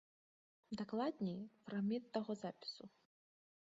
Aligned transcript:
Дакладней, 0.79 1.37
фрагмент 1.67 2.05
таго 2.17 2.31
запісу. 2.41 2.83